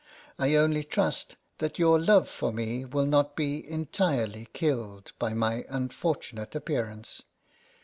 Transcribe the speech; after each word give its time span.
I 0.39 0.55
only 0.55 0.83
trust 0.83 1.35
that 1.59 1.77
your 1.77 1.99
love 1.99 2.27
for 2.27 2.51
me 2.51 2.85
will 2.85 3.05
not 3.05 3.35
be 3.35 3.69
entirely 3.69 4.47
killed 4.51 5.11
by 5.19 5.35
my 5.35 5.63
unfortunate 5.69 6.55
appearance. 6.55 7.21